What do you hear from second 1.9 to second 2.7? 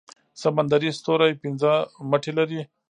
مټې لري